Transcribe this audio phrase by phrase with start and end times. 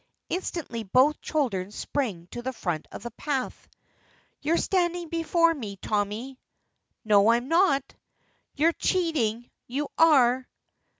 [0.29, 3.67] Instantly both children spring to the front of the path.
[4.41, 6.39] "You're standing before me, Tommy."
[7.05, 7.83] "No, I'm not."
[8.55, 10.47] "You're cheating you are!"